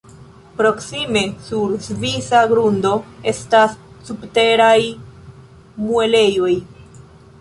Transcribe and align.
Proksime 0.59 1.21
sur 1.49 1.75
svisa 1.87 2.39
grundo 2.53 2.93
estas 3.33 3.75
Subteraj 4.09 4.79
Muelejoj. 5.85 6.53